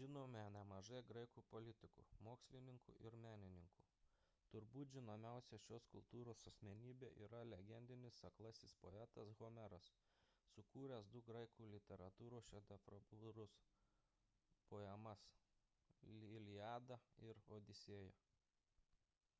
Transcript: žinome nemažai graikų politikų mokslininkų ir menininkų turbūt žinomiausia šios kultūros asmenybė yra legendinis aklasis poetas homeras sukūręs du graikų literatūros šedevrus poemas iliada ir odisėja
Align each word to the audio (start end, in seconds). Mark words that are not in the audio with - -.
žinome 0.00 0.42
nemažai 0.56 0.98
graikų 1.06 1.42
politikų 1.54 2.02
mokslininkų 2.26 2.92
ir 3.10 3.16
menininkų 3.24 3.86
turbūt 4.52 4.92
žinomiausia 4.98 5.58
šios 5.64 5.88
kultūros 5.96 6.44
asmenybė 6.52 7.10
yra 7.24 7.40
legendinis 7.48 8.20
aklasis 8.30 8.76
poetas 8.84 9.34
homeras 9.46 9.90
sukūręs 10.54 11.10
du 11.18 11.24
graikų 11.32 11.68
literatūros 11.74 12.52
šedevrus 13.10 13.58
poemas 14.72 15.26
iliada 16.16 17.00
ir 17.30 17.44
odisėja 17.60 18.18